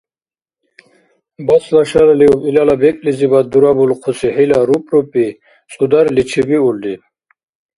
Бацла 1.45 1.81
шалалиуб 1.91 2.39
илала 2.49 2.75
бекӀлизибад 2.81 3.45
дурабулхъуси 3.51 4.29
хӀила 4.35 4.59
рупӀрупӀи 4.67 5.27
цӀударли 5.71 6.23
чебиулри… 6.29 6.93